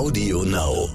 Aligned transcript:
Audio 0.00 0.42
Now. 0.44 0.88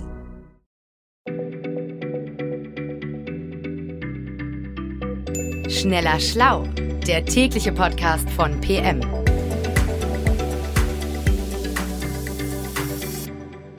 Schneller 5.69 6.19
Schlau, 6.19 6.63
der 7.05 7.23
tägliche 7.23 7.71
Podcast 7.71 8.27
von 8.31 8.59
PM. 8.61 9.01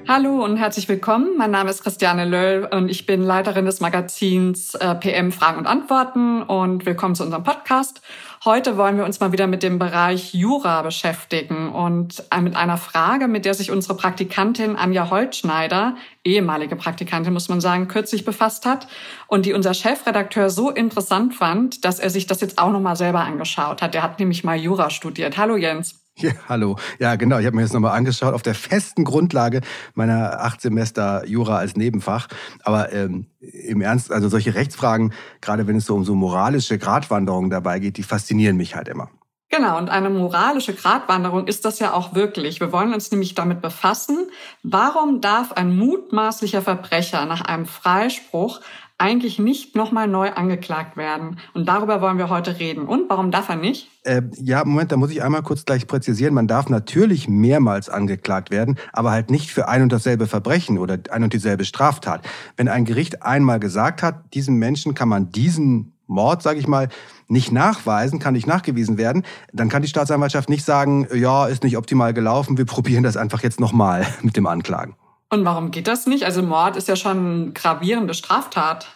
Hallo 0.07 0.45
und 0.45 0.59
herzlich 0.59 0.89
willkommen. 0.89 1.37
Mein 1.37 1.51
Name 1.51 1.71
ist 1.71 1.83
Christiane 1.83 2.25
Löll 2.25 2.69
und 2.71 2.89
ich 2.89 3.07
bin 3.07 3.25
Leiterin 3.25 3.65
des 3.65 3.81
Magazins 3.81 4.77
äh, 4.77 4.95
PM 4.95 5.33
Fragen 5.33 5.59
und 5.59 5.67
Antworten 5.67 6.43
und 6.43 6.87
willkommen 6.87 7.17
zu 7.17 7.25
unserem 7.25 7.43
Podcast. 7.43 8.01
Heute 8.47 8.77
wollen 8.77 8.97
wir 8.97 9.05
uns 9.05 9.19
mal 9.19 9.33
wieder 9.33 9.49
mit 9.49 9.65
dem 9.65 9.81
Bereich 9.81 10.33
Jura 10.33 10.83
beschäftigen 10.83 11.69
und 11.69 12.23
äh, 12.31 12.41
mit 12.41 12.55
einer 12.55 12.77
Frage, 12.77 13.27
mit 13.27 13.45
der 13.45 13.55
sich 13.55 13.73
unsere 13.73 13.97
Praktikantin 13.97 14.77
Anja 14.77 15.11
Holtschneider, 15.11 15.97
ehemalige 16.23 16.77
Praktikantin 16.77 17.33
muss 17.33 17.49
man 17.49 17.61
sagen, 17.61 17.89
kürzlich 17.89 18.25
befasst 18.25 18.65
hat 18.65 18.87
und 19.27 19.47
die 19.47 19.53
unser 19.53 19.75
Chefredakteur 19.75 20.49
so 20.49 20.71
interessant 20.71 21.35
fand, 21.35 21.85
dass 21.85 21.99
er 21.99 22.09
sich 22.09 22.29
das 22.29 22.41
jetzt 22.41 22.61
auch 22.61 22.71
noch 22.71 22.79
mal 22.79 22.95
selber 22.95 23.23
angeschaut 23.23 23.83
hat. 23.83 23.97
Er 23.97 24.05
hat 24.05 24.21
nämlich 24.21 24.45
mal 24.45 24.57
Jura 24.57 24.91
studiert. 24.91 25.37
Hallo 25.39 25.57
Jens. 25.57 26.06
Ja, 26.19 26.31
hallo. 26.49 26.77
Ja, 26.99 27.17
genau. 27.17 27.39
Ich 27.39 27.45
habe 27.45 27.57
mir 27.57 27.63
das 27.63 27.75
nochmal 27.75 27.95
angeschaut 27.97 28.33
auf 28.33 28.41
der 28.41 28.55
festen 28.55 29.05
Grundlage 29.05 29.61
meiner 29.95 30.41
acht 30.41 30.63
Semester 30.63 31.27
Jura 31.27 31.59
als 31.59 31.77
Nebenfach. 31.77 32.29
Aber 32.63 32.91
ähm, 32.93 33.27
im 33.41 33.83
Ernst, 33.83 34.11
also 34.11 34.31
solche 34.31 34.55
Rechtsfragen, 34.55 35.13
gerade 35.43 35.67
wenn 35.67 35.77
es 35.77 35.85
so 35.85 35.95
um 35.95 36.05
so 36.05 36.15
moralische 36.15 36.79
Gratwanderungen 36.79 37.51
dabei 37.51 37.81
geht, 37.81 37.99
die 37.99 38.03
faszinieren 38.03 38.57
mich 38.57 38.75
halt 38.77 38.89
immer. 38.89 39.11
Genau, 39.49 39.79
und 39.79 39.91
eine 39.91 40.11
moralische 40.11 40.75
Gratwanderung 40.75 41.47
ist 41.47 41.65
das 41.65 41.79
ja 41.79 41.93
auch 41.93 42.15
wirklich. 42.15 42.59
Wir 42.61 42.73
wollen 42.73 42.93
uns 42.93 43.11
nämlich 43.13 43.35
damit 43.35 43.63
befassen, 43.63 44.29
warum 44.65 45.21
darf 45.21 45.53
ein 45.53 45.77
mutmaßlicher 45.77 46.63
Verbrecher 46.63 47.27
nach 47.27 47.43
einem 47.43 47.67
Freispruch 47.67 48.61
eigentlich 48.99 49.39
nicht 49.39 49.77
nochmal 49.77 50.09
neu 50.09 50.31
angeklagt 50.31 50.97
werden. 50.97 51.39
Und 51.53 51.69
darüber 51.69 52.01
wollen 52.01 52.17
wir 52.17 52.31
heute 52.31 52.59
reden. 52.59 52.87
Und 52.87 53.11
warum 53.11 53.31
darf 53.31 53.49
er 53.51 53.57
nicht? 53.57 53.91
Äh, 54.05 54.23
ja, 54.37 54.65
Moment, 54.65 54.91
da 54.91 54.97
muss 54.97 55.11
ich 55.11 55.23
einmal 55.23 55.43
kurz 55.43 55.65
gleich 55.65 55.87
präzisieren. 55.87 56.33
Man 56.33 56.49
darf 56.49 56.71
natürlich 56.71 57.29
mehrmals 57.29 57.91
angeklagt 57.91 58.51
werden, 58.51 58.79
aber 58.93 59.11
halt 59.11 59.31
nicht 59.31 59.51
für 59.51 59.69
ein 59.69 59.83
und 59.83 59.93
dasselbe 59.93 60.27
Verbrechen 60.27 60.79
oder 60.79 60.99
ein 61.11 61.23
und 61.23 61.35
dieselbe 61.35 61.67
Straftat. 61.67 62.27
Wenn 62.57 62.69
ein 62.69 62.87
Gericht 62.87 63.23
einmal 63.23 63.61
gesagt 63.61 64.03
hat, 64.03 64.33
diesem 64.33 64.57
Menschen 64.57 64.95
kann 64.95 65.11
man 65.11 65.31
diesen 65.31 65.96
Mord, 66.07 66.43
sage 66.43 66.59
ich 66.59 66.69
mal, 66.69 66.89
nicht 67.29 67.53
nachweisen, 67.53 68.19
kann 68.19 68.35
nicht 68.35 68.47
nachgewiesen 68.47 68.99
werden, 68.99 69.25
dann 69.53 69.69
kann 69.69 69.83
die 69.83 69.89
Staatsanwaltschaft 69.89 70.49
nicht 70.49 70.65
sagen, 70.65 71.09
ja, 71.13 71.47
ist 71.47 71.65
nicht 71.65 71.77
optimal 71.77 72.15
gelaufen, 72.15 72.59
wir 72.59 72.67
probieren 72.67 73.03
das 73.03 73.17
einfach 73.17 73.43
jetzt 73.43 73.61
nochmal 73.61 74.07
mit 74.23 74.37
dem 74.37 74.47
Anklagen. 74.47 74.95
Und 75.29 75.45
warum 75.45 75.73
geht 75.73 75.89
das 75.89 76.07
nicht? 76.07 76.25
Also 76.25 76.43
Mord 76.43 76.77
ist 76.77 76.89
ja 76.89 76.95
schon 76.95 77.43
eine 77.43 77.53
gravierende 77.53 78.15
Straftat. 78.15 78.96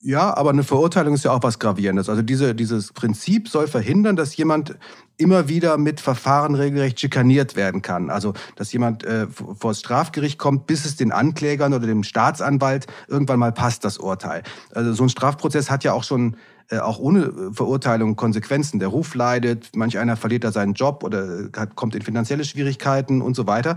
Ja, 0.00 0.36
aber 0.36 0.50
eine 0.50 0.62
Verurteilung 0.62 1.14
ist 1.14 1.24
ja 1.24 1.32
auch 1.32 1.42
was 1.42 1.58
Gravierendes. 1.58 2.08
Also 2.08 2.22
diese, 2.22 2.54
dieses 2.54 2.92
Prinzip 2.92 3.48
soll 3.48 3.66
verhindern, 3.66 4.14
dass 4.14 4.36
jemand 4.36 4.76
immer 5.16 5.48
wieder 5.48 5.78
mit 5.78 6.00
Verfahren 6.00 6.54
regelrecht 6.54 7.00
schikaniert 7.00 7.56
werden 7.56 7.80
kann. 7.80 8.10
Also 8.10 8.34
dass 8.56 8.72
jemand 8.72 9.04
äh, 9.04 9.26
vor 9.28 9.70
das 9.70 9.80
Strafgericht 9.80 10.38
kommt, 10.38 10.66
bis 10.66 10.84
es 10.84 10.96
den 10.96 11.12
Anklägern 11.12 11.72
oder 11.72 11.86
dem 11.86 12.02
Staatsanwalt 12.02 12.86
irgendwann 13.08 13.38
mal 13.38 13.52
passt, 13.52 13.84
das 13.84 13.96
Urteil. 13.96 14.42
Also 14.74 14.92
so 14.92 15.04
ein 15.04 15.08
Strafprozess 15.08 15.70
hat 15.70 15.82
ja 15.82 15.94
auch 15.94 16.04
schon 16.04 16.36
auch 16.80 16.98
ohne 16.98 17.52
Verurteilung 17.52 18.16
Konsequenzen. 18.16 18.78
Der 18.78 18.88
Ruf 18.88 19.14
leidet, 19.14 19.70
manch 19.74 19.98
einer 19.98 20.16
verliert 20.16 20.44
da 20.44 20.52
seinen 20.52 20.74
Job 20.74 21.04
oder 21.04 21.48
hat, 21.56 21.76
kommt 21.76 21.94
in 21.94 22.02
finanzielle 22.02 22.44
Schwierigkeiten 22.44 23.22
und 23.22 23.36
so 23.36 23.46
weiter. 23.46 23.76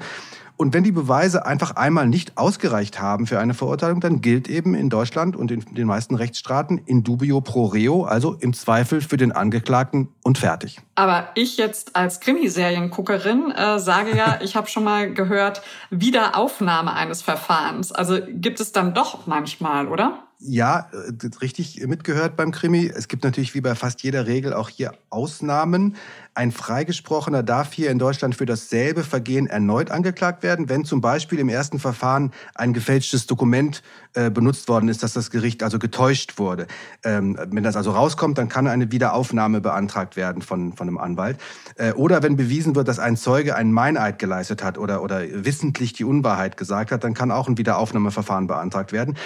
Und 0.62 0.74
wenn 0.74 0.84
die 0.84 0.92
Beweise 0.92 1.46
einfach 1.46 1.78
einmal 1.78 2.10
nicht 2.10 2.38
ausgereicht 2.38 3.00
haben 3.00 3.28
für 3.28 3.40
eine 3.40 3.54
Verurteilung, 3.54 4.02
dann 4.02 4.20
gilt 4.20 4.50
eben 4.50 4.76
in 4.76 4.90
Deutschland 4.90 5.38
und 5.38 5.52
in 5.52 5.64
den 5.74 5.88
meisten 5.88 6.16
Rechtsstaaten 6.16 6.80
in 6.86 7.02
dubio 7.02 7.40
pro 7.40 7.68
reo, 7.68 8.04
also 8.04 8.36
im 8.42 8.52
Zweifel 8.52 9.00
für 9.00 9.16
den 9.16 9.32
Angeklagten 9.32 10.10
und 10.22 10.38
fertig. 10.38 10.82
Aber 10.96 11.30
ich 11.36 11.56
jetzt 11.56 11.96
als 11.96 12.20
Krimiserienguckerin 12.20 13.52
äh, 13.52 13.80
sage 13.80 14.18
ja, 14.18 14.40
ich 14.44 14.58
habe 14.58 14.68
schon 14.68 14.84
mal 14.84 15.14
gehört, 15.14 15.62
Wiederaufnahme 15.92 16.92
eines 16.92 17.22
Verfahrens. 17.22 17.94
Also 17.94 18.20
gibt 18.28 18.60
es 18.60 18.74
dann 18.74 18.94
doch 18.94 19.28
manchmal, 19.28 19.88
oder? 19.88 20.26
Ja, 20.42 20.90
äh, 20.94 21.28
richtig 21.42 21.86
mitgehört 21.86 22.38
beim 22.38 22.52
Krimi. 22.52 22.88
Es 22.88 23.10
gibt 23.10 23.26
natürlich 23.26 23.54
wie 23.56 23.62
bei 23.62 23.76
fast 23.76 24.04
jeder 24.04 24.26
Regel 24.26 24.54
auch 24.54 24.70
hier 24.70 24.94
Ausnahmen. 25.10 25.98
Ein 26.36 26.52
Freigesprochener 26.52 27.44
darf 27.44 27.74
hier 27.74 27.92
in 27.92 28.00
Deutschland 28.00 28.36
für 28.36 28.46
dasselbe 28.46 29.04
Vergehen 29.04 29.48
erneut 29.48 29.92
angeklagt 29.92 30.44
werden, 30.44 30.70
wenn 30.70 30.86
zum 30.86 31.02
Beispiel 31.02 31.40
im 31.40 31.50
ersten 31.50 31.80
Verfahren 31.80 32.32
ein 32.56 32.74
gefälschtes 32.74 33.26
Dokument 33.26 33.82
äh, 34.14 34.30
benutzt 34.30 34.70
worden 34.70 34.90
ist, 34.90 35.04
dass 35.04 35.14
das 35.14 35.32
Gericht 35.32 35.64
also 35.64 35.80
getäuscht 35.80 36.40
wurde. 36.40 36.68
Ähm, 37.04 37.38
wenn 37.50 37.64
das 37.64 37.76
also 37.76 37.92
rauskommt, 37.92 38.38
dann 38.38 38.50
kann 38.50 38.68
eine 38.68 38.92
Wiederaufnahme 38.92 39.62
beantragt 39.62 40.16
werden 40.16 40.42
von, 40.42 40.74
von 40.74 40.88
einem 40.88 40.98
Anwalt. 40.98 41.38
Äh, 41.76 41.94
oder 41.94 42.24
wenn 42.24 42.36
bewiesen 42.36 42.76
wird, 42.76 42.88
dass 42.88 43.00
ein 43.00 43.18
Zeuge 43.18 43.56
einen 43.56 43.74
Meineid 43.74 44.18
geleistet 44.18 44.64
hat 44.64 44.78
oder, 44.78 45.04
oder 45.04 45.22
wissentlich 45.46 45.94
die 45.94 46.06
Unwahrheit 46.06 46.58
gesagt 46.58 46.92
hat, 46.92 47.04
dann 47.04 47.14
kann 47.14 47.32
auch 47.32 47.48
ein 47.48 47.58
Wiederaufnahmeverfahren 47.58 48.48
beantragt 48.48 48.92
werden. 48.94 49.18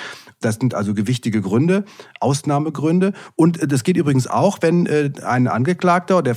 Das 0.41 0.55
sind 0.55 0.73
also 0.73 0.93
gewichtige 0.93 1.41
Gründe, 1.41 1.85
Ausnahmegründe. 2.19 3.13
Und 3.35 3.61
äh, 3.61 3.67
das 3.67 3.83
geht 3.83 3.97
übrigens 3.97 4.27
auch, 4.27 4.57
wenn 4.61 4.85
äh, 4.85 5.11
ein 5.25 5.47
Angeklagter, 5.47 6.21
der 6.21 6.35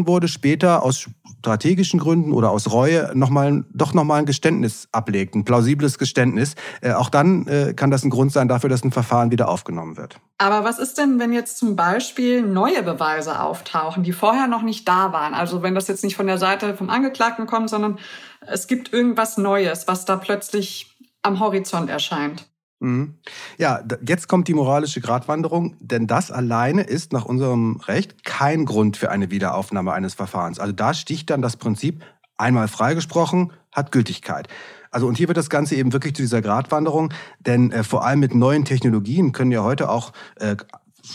freigesprochen 0.00 0.06
wurde, 0.06 0.28
später 0.28 0.82
aus 0.82 1.08
strategischen 1.40 2.00
Gründen 2.00 2.32
oder 2.32 2.50
aus 2.50 2.70
Reue 2.70 3.12
noch 3.14 3.30
mal, 3.30 3.64
doch 3.72 3.94
nochmal 3.94 4.20
ein 4.20 4.26
Geständnis 4.26 4.88
ablegt, 4.92 5.34
ein 5.34 5.44
plausibles 5.44 5.98
Geständnis. 5.98 6.54
Äh, 6.82 6.92
auch 6.92 7.08
dann 7.08 7.46
kann 7.76 7.90
das 7.90 8.04
ein 8.04 8.10
Grund 8.10 8.32
sein 8.32 8.48
dafür, 8.48 8.68
dass 8.68 8.84
ein 8.84 8.92
Verfahren 8.92 9.30
wieder 9.30 9.48
aufgenommen 9.48 9.96
wird. 9.96 10.16
Aber 10.38 10.64
was 10.64 10.78
ist 10.78 10.98
denn, 10.98 11.18
wenn 11.18 11.32
jetzt 11.32 11.58
zum 11.58 11.76
Beispiel 11.76 12.42
neue 12.42 12.82
Beweise 12.82 13.40
auftauchen, 13.40 14.02
die 14.02 14.12
vorher 14.12 14.46
noch 14.46 14.62
nicht 14.62 14.86
da 14.86 15.12
waren? 15.12 15.34
Also 15.34 15.62
wenn 15.62 15.74
das 15.74 15.88
jetzt 15.88 16.04
nicht 16.04 16.16
von 16.16 16.26
der 16.26 16.38
Seite 16.38 16.74
vom 16.74 16.90
Angeklagten 16.90 17.46
kommt, 17.46 17.70
sondern 17.70 17.98
es 18.46 18.66
gibt 18.66 18.92
irgendwas 18.92 19.38
Neues, 19.38 19.88
was 19.88 20.04
da 20.04 20.16
plötzlich 20.16 20.96
am 21.22 21.40
Horizont 21.40 21.90
erscheint. 21.90 22.49
Mhm. 22.80 23.18
Ja, 23.58 23.82
jetzt 24.06 24.26
kommt 24.26 24.48
die 24.48 24.54
moralische 24.54 25.00
Gratwanderung, 25.00 25.76
denn 25.80 26.06
das 26.06 26.30
alleine 26.30 26.82
ist 26.82 27.12
nach 27.12 27.26
unserem 27.26 27.76
Recht 27.76 28.24
kein 28.24 28.64
Grund 28.64 28.96
für 28.96 29.10
eine 29.10 29.30
Wiederaufnahme 29.30 29.92
eines 29.92 30.14
Verfahrens. 30.14 30.58
Also 30.58 30.72
da 30.72 30.94
sticht 30.94 31.30
dann 31.30 31.42
das 31.42 31.56
Prinzip, 31.56 32.02
einmal 32.38 32.68
freigesprochen, 32.68 33.52
hat 33.70 33.92
Gültigkeit. 33.92 34.48
Also 34.90 35.06
und 35.06 35.18
hier 35.18 35.28
wird 35.28 35.36
das 35.36 35.50
Ganze 35.50 35.76
eben 35.76 35.92
wirklich 35.92 36.14
zu 36.14 36.22
dieser 36.22 36.42
Gratwanderung, 36.42 37.12
denn 37.38 37.70
äh, 37.70 37.84
vor 37.84 38.04
allem 38.04 38.18
mit 38.18 38.34
neuen 38.34 38.64
Technologien 38.64 39.32
können 39.32 39.52
ja 39.52 39.62
heute 39.62 39.90
auch 39.90 40.12
äh, 40.36 40.56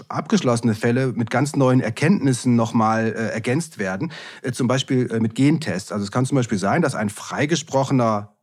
abgeschlossene 0.08 0.76
Fälle 0.76 1.14
mit 1.14 1.30
ganz 1.30 1.56
neuen 1.56 1.82
Erkenntnissen 1.82 2.56
nochmal 2.56 3.08
äh, 3.08 3.34
ergänzt 3.34 3.80
werden. 3.80 4.12
Äh, 4.44 4.52
zum 4.52 4.68
Beispiel 4.68 5.12
äh, 5.12 5.20
mit 5.20 5.36
Gentests. 5.36 5.92
Also 5.92 6.06
es 6.06 6.12
kann 6.12 6.26
zum 6.26 6.36
Beispiel 6.36 6.58
sein, 6.58 6.82
dass 6.82 6.96
ein 6.96 7.10
freigesprochener 7.10 8.35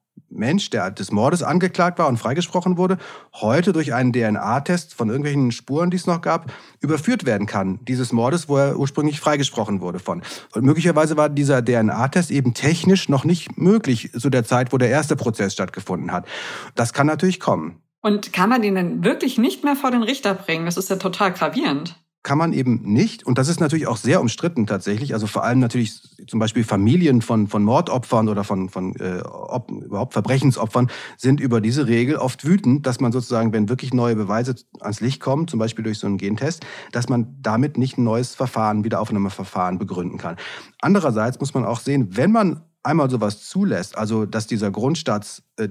Mensch, 0.43 0.71
der 0.71 0.91
des 0.91 1.13
Mordes 1.13 1.45
angeklagt 1.45 2.01
war 2.01 2.09
und 2.09 2.17
freigesprochen 2.17 2.77
wurde, 2.77 2.99
heute 3.33 3.73
durch 3.73 3.95
einen 3.95 4.13
DNA-Test 4.13 4.93
von 4.93 5.09
irgendwelchen 5.09 5.53
Spuren, 5.53 5.91
die 5.91 5.97
es 5.97 6.09
noch 6.09 6.21
gab, 6.21 6.53
überführt 6.81 7.25
werden 7.25 7.47
kann, 7.47 7.79
dieses 7.85 8.13
Mordes, 8.13 8.49
wo 8.49 8.57
er 8.57 8.77
ursprünglich 8.77 9.21
freigesprochen 9.21 9.81
wurde 9.81 10.01
von. 10.01 10.23
Und 10.53 10.65
möglicherweise 10.65 11.17
war 11.17 11.29
dieser 11.29 11.65
DNA-Test 11.65 12.33
eben 12.33 12.55
technisch 12.55 13.09
noch 13.09 13.23
nicht 13.25 13.57
möglich 13.57 14.11
zu 14.13 14.31
der 14.31 14.45
Zeit, 14.45 14.73
wo 14.73 14.79
der 14.79 14.91
erste 14.91 15.15
Prozess 15.15 15.53
stattgefunden 15.53 16.11
hat. 16.11 16.27
Das 16.75 16.93
kann 16.93 17.07
natürlich 17.07 17.39
kommen. 17.39 17.81
Und 18.01 18.33
kann 18.33 18.51
man 18.51 18.63
den 18.63 18.75
denn 18.75 19.05
wirklich 19.05 19.39
nicht 19.39 19.63
mehr 19.63 19.77
vor 19.77 19.93
den 19.93 20.03
Richter 20.03 20.35
bringen? 20.35 20.67
Das 20.67 20.77
ist 20.77 20.91
ja 20.91 20.97
total 20.97 21.33
gravierend 21.33 21.97
kann 22.23 22.39
man 22.39 22.53
eben 22.53 22.83
nicht, 22.85 23.27
und 23.27 23.39
das 23.39 23.49
ist 23.49 23.61
natürlich 23.61 23.89
auch 23.89 23.97
sehr 23.97 24.21
umstritten 24.21 24.67
tatsächlich, 24.67 25.13
also 25.13 25.27
vor 25.27 25.43
allem 25.43 25.59
natürlich 25.59 26.01
zum 26.27 26.39
Beispiel 26.41 26.65
Familien 26.65 27.23
von, 27.23 27.49
von 27.49 27.63
Mordopfern 27.63 28.29
oder 28.29 28.45
von, 28.45 28.69
von 28.69 28.95
äh, 28.97 29.23
ob, 29.25 29.71
überhaupt 29.71 30.13
Verbrechensopfern 30.13 30.91
sind 31.17 31.41
über 31.41 31.61
diese 31.61 31.87
Regel 31.87 32.17
oft 32.17 32.45
wütend, 32.45 32.87
dass 32.87 33.01
man 33.01 33.13
sozusagen, 33.13 33.53
wenn 33.53 33.69
wirklich 33.69 33.93
neue 33.95 34.17
Beweise 34.17 34.55
ans 34.81 35.01
Licht 35.01 35.21
kommen, 35.21 35.49
zum 35.49 35.59
Beispiel 35.59 35.85
durch 35.85 35.99
so 35.99 36.07
einen 36.07 36.19
Gentest, 36.19 36.65
dass 36.93 37.09
man 37.09 37.37
damit 37.41 37.79
nicht 37.79 37.99
ein 37.99 38.05
neues 38.05 38.35
Verfahren, 38.35 38.85
Wiederaufnahmeverfahren 38.85 39.79
begründen 39.79 40.19
kann. 40.19 40.37
Andererseits 40.81 41.41
muss 41.41 41.55
man 41.55 41.65
auch 41.65 41.81
sehen, 41.81 42.17
wenn 42.17 42.33
man 42.33 42.63
einmal 42.83 43.11
sowas 43.11 43.45
zulässt, 43.49 43.97
also 43.97 44.27
dass 44.27 44.47
dieser 44.47 44.71
Grundsatz, 44.71 45.43
äh, 45.57 45.69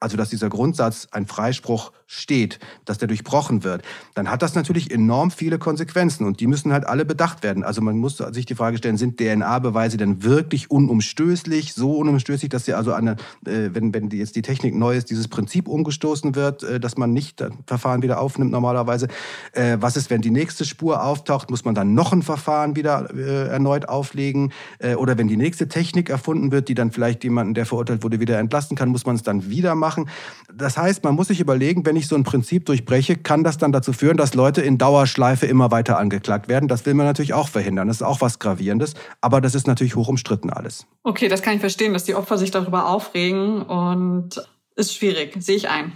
also 0.00 0.16
dass 0.16 0.30
dieser 0.30 0.48
Grundsatz, 0.48 1.08
ein 1.12 1.26
Freispruch 1.26 1.92
steht, 2.20 2.58
dass 2.84 2.98
der 2.98 3.08
durchbrochen 3.08 3.64
wird, 3.64 3.82
dann 4.14 4.30
hat 4.30 4.42
das 4.42 4.54
natürlich 4.54 4.90
enorm 4.90 5.30
viele 5.30 5.58
Konsequenzen 5.58 6.26
und 6.26 6.40
die 6.40 6.46
müssen 6.46 6.72
halt 6.72 6.86
alle 6.86 7.04
bedacht 7.04 7.42
werden. 7.42 7.64
Also 7.64 7.80
man 7.80 7.98
muss 7.98 8.16
sich 8.16 8.46
die 8.46 8.54
Frage 8.54 8.78
stellen, 8.78 8.96
sind 8.96 9.18
DNA-Beweise 9.18 9.96
denn 9.96 10.22
wirklich 10.22 10.70
unumstößlich, 10.70 11.74
so 11.74 11.92
unumstößlich, 11.92 12.48
dass 12.48 12.64
sie 12.64 12.74
also 12.74 12.92
eine, 12.92 13.12
äh, 13.46 13.70
wenn, 13.72 13.92
wenn 13.92 14.10
jetzt 14.10 14.36
die 14.36 14.42
Technik 14.42 14.74
neu 14.74 14.96
ist, 14.96 15.10
dieses 15.10 15.28
Prinzip 15.28 15.68
umgestoßen 15.68 16.34
wird, 16.34 16.62
äh, 16.62 16.80
dass 16.80 16.96
man 16.96 17.12
nicht 17.12 17.40
das 17.40 17.52
Verfahren 17.66 18.02
wieder 18.02 18.20
aufnimmt 18.20 18.52
normalerweise. 18.52 19.08
Äh, 19.52 19.78
was 19.80 19.96
ist, 19.96 20.10
wenn 20.10 20.20
die 20.20 20.30
nächste 20.30 20.64
Spur 20.64 21.02
auftaucht, 21.02 21.50
muss 21.50 21.64
man 21.64 21.74
dann 21.74 21.94
noch 21.94 22.12
ein 22.12 22.22
Verfahren 22.22 22.76
wieder 22.76 23.08
äh, 23.14 23.48
erneut 23.48 23.88
auflegen? 23.88 24.52
Äh, 24.78 24.94
oder 24.94 25.18
wenn 25.18 25.28
die 25.28 25.36
nächste 25.36 25.68
Technik 25.68 26.10
erfunden 26.10 26.52
wird, 26.52 26.68
die 26.68 26.74
dann 26.74 26.92
vielleicht 26.92 27.24
jemanden, 27.24 27.54
der 27.54 27.66
verurteilt 27.66 28.02
wurde, 28.02 28.20
wieder 28.20 28.38
entlasten 28.38 28.76
kann, 28.76 28.88
muss 28.88 29.06
man 29.06 29.16
es 29.16 29.22
dann 29.22 29.48
wieder 29.48 29.74
machen. 29.74 30.08
Das 30.52 30.76
heißt, 30.76 31.04
man 31.04 31.14
muss 31.14 31.28
sich 31.28 31.40
überlegen, 31.40 31.84
wenn 31.86 31.96
ich 31.96 32.03
so 32.08 32.16
ein 32.16 32.24
Prinzip 32.24 32.66
durchbreche, 32.66 33.16
kann 33.16 33.44
das 33.44 33.58
dann 33.58 33.72
dazu 33.72 33.92
führen, 33.92 34.16
dass 34.16 34.34
Leute 34.34 34.62
in 34.62 34.78
Dauerschleife 34.78 35.46
immer 35.46 35.70
weiter 35.70 35.98
angeklagt 35.98 36.48
werden. 36.48 36.68
Das 36.68 36.86
will 36.86 36.94
man 36.94 37.06
natürlich 37.06 37.34
auch 37.34 37.48
verhindern. 37.48 37.88
Das 37.88 37.98
ist 37.98 38.02
auch 38.02 38.20
was 38.20 38.38
Gravierendes. 38.38 38.94
Aber 39.20 39.40
das 39.40 39.54
ist 39.54 39.66
natürlich 39.66 39.96
hoch 39.96 40.08
umstritten 40.08 40.50
alles. 40.50 40.86
Okay, 41.02 41.28
das 41.28 41.42
kann 41.42 41.54
ich 41.54 41.60
verstehen, 41.60 41.92
dass 41.92 42.04
die 42.04 42.14
Opfer 42.14 42.38
sich 42.38 42.50
darüber 42.50 42.88
aufregen 42.88 43.62
und 43.62 44.30
ist 44.76 44.94
schwierig, 44.94 45.34
sehe 45.38 45.56
ich 45.56 45.68
ein 45.68 45.92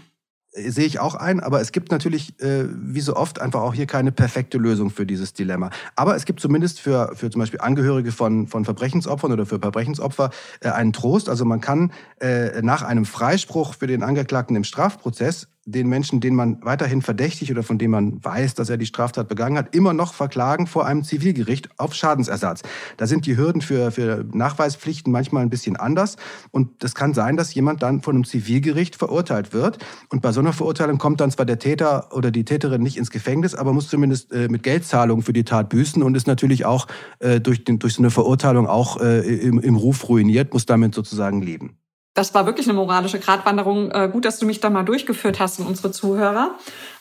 sehe 0.67 0.87
ich 0.87 0.99
auch 0.99 1.15
ein, 1.15 1.41
aber 1.41 1.61
es 1.61 1.73
gibt 1.73 1.91
natürlich, 1.91 2.41
äh, 2.41 2.65
wie 2.71 3.01
so 3.01 3.17
oft, 3.17 3.41
einfach 3.41 3.61
auch 3.61 3.75
hier 3.75 3.87
keine 3.87 4.13
perfekte 4.13 4.59
Lösung 4.59 4.91
für 4.91 5.07
dieses 5.07 5.33
Dilemma. 5.33 5.71
Aber 5.95 6.17
es 6.17 6.25
gibt 6.25 6.41
zumindest 6.41 6.81
für, 6.81 7.13
für 7.15 7.31
zum 7.31 7.41
Beispiel 7.41 7.61
Angehörige 7.61 8.13
von, 8.13 8.47
von 8.49 8.65
Verbrechensopfern 8.65 9.33
oder 9.33 9.47
für 9.47 9.59
Verbrechensopfer 9.59 10.31
äh, 10.61 10.71
einen 10.71 10.93
Trost. 10.93 11.29
Also 11.29 11.45
man 11.45 11.61
kann 11.61 11.93
äh, 12.21 12.63
nach 12.63 12.83
einem 12.83 13.05
Freispruch 13.05 13.75
für 13.75 13.87
den 13.87 14.03
Angeklagten 14.03 14.57
im 14.57 14.65
Strafprozess 14.65 15.49
den 15.71 15.89
Menschen, 15.89 16.21
den 16.21 16.35
man 16.35 16.59
weiterhin 16.63 17.03
verdächtigt 17.03 17.51
oder 17.51 17.63
von 17.63 17.79
dem 17.79 17.91
man 17.91 18.25
weiß, 18.25 18.55
dass 18.55 18.71
er 18.71 18.79
die 18.79 18.87
Straftat 18.87 19.29
begangen 19.29 19.59
hat, 19.59 19.75
immer 19.75 19.93
noch 19.93 20.15
verklagen 20.15 20.67
vor 20.67 20.87
einem 20.87 21.05
Zivilgericht 21.05 21.69
auf 21.79 21.95
Schadensersatz. 21.95 22.63
Da 22.97 23.07
sind 23.07 23.27
die 23.27 23.37
Hürden 23.37 23.61
für, 23.61 23.91
für 23.91 24.25
Nachweispflichten 24.33 25.13
manchmal 25.13 25.43
ein 25.43 25.51
bisschen 25.51 25.77
anders. 25.77 26.17
Und 26.51 26.83
es 26.83 26.95
kann 26.95 27.15
sein, 27.15 27.37
dass 27.37 27.55
jemand 27.55 27.83
dann 27.83 28.03
von 28.03 28.15
einem 28.15 28.25
Zivilgericht 28.25 28.97
verurteilt 28.97 29.53
wird. 29.53 29.79
Und 30.09 30.23
bei 30.23 30.33
so 30.33 30.41
einer 30.41 30.53
Verurteilung 30.53 30.99
kommt 30.99 31.21
dann 31.21 31.31
zwar 31.31 31.47
der 31.47 31.59
Täter 31.59 32.15
oder 32.15 32.31
die 32.31 32.45
Täterin 32.45 32.83
nicht 32.83 32.97
ins 32.97 33.11
Gefängnis, 33.11 33.55
aber 33.55 33.73
muss 33.73 33.89
zumindest 33.89 34.33
äh, 34.33 34.49
mit 34.49 34.63
Geldzahlungen 34.63 35.23
für 35.23 35.33
die 35.33 35.45
Tat 35.45 35.69
büßen 35.69 36.03
und 36.03 36.17
ist 36.17 36.27
natürlich 36.27 36.65
auch 36.65 36.87
äh, 37.19 37.41
durch, 37.41 37.65
den, 37.65 37.79
durch 37.79 37.95
so 37.95 38.03
eine 38.03 38.11
Verurteilung 38.11 38.67
auch 38.67 39.01
äh, 39.01 39.21
im, 39.21 39.59
im 39.59 39.77
Ruf 39.77 40.09
ruiniert, 40.09 40.53
muss 40.53 40.67
damit 40.67 40.95
sozusagen 40.95 41.43
leben 41.43 41.78
das 42.19 42.35
war 42.35 42.45
wirklich 42.47 42.67
eine 42.67 42.75
moralische 42.75 43.21
Gratwanderung. 43.21 43.93
Äh, 43.93 44.09
gut, 44.13 44.25
dass 44.25 44.41
du 44.41 44.47
mich 44.47 44.59
da 44.61 44.71
mal 44.71 44.83
durchgeführt 44.83 45.39
hast 45.39 45.61
und 45.61 45.67
unsere 45.67 45.93
Zuhörer. 45.93 46.57